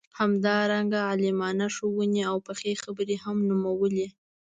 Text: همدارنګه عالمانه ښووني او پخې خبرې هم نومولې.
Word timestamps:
همدارنګه 0.19 0.99
عالمانه 1.09 1.67
ښووني 1.75 2.21
او 2.31 2.37
پخې 2.47 2.71
خبرې 2.83 3.15
هم 3.23 3.37
نومولې. 3.49 4.07